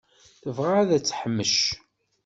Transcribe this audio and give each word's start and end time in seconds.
Tebɣa 0.41 0.71
ad 0.81 0.89
t-teḥmec. 1.03 1.55